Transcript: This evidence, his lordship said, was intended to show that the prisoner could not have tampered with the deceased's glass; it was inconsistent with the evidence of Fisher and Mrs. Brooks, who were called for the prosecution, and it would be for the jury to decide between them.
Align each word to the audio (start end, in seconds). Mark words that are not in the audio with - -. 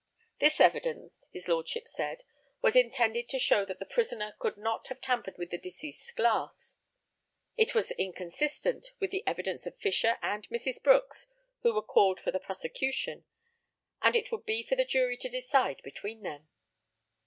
This 0.39 0.59
evidence, 0.59 1.23
his 1.31 1.47
lordship 1.47 1.87
said, 1.87 2.23
was 2.59 2.75
intended 2.75 3.29
to 3.29 3.37
show 3.37 3.65
that 3.65 3.77
the 3.77 3.85
prisoner 3.85 4.35
could 4.39 4.57
not 4.57 4.87
have 4.87 4.99
tampered 4.99 5.37
with 5.37 5.51
the 5.51 5.59
deceased's 5.59 6.11
glass; 6.11 6.79
it 7.55 7.75
was 7.75 7.91
inconsistent 7.91 8.93
with 8.99 9.11
the 9.11 9.21
evidence 9.27 9.67
of 9.67 9.77
Fisher 9.77 10.17
and 10.23 10.49
Mrs. 10.49 10.81
Brooks, 10.81 11.27
who 11.61 11.71
were 11.71 11.83
called 11.83 12.19
for 12.19 12.31
the 12.31 12.39
prosecution, 12.39 13.25
and 14.01 14.15
it 14.15 14.31
would 14.31 14.47
be 14.47 14.63
for 14.63 14.75
the 14.75 14.85
jury 14.85 15.17
to 15.17 15.29
decide 15.29 15.79
between 15.83 16.23
them. 16.23 16.47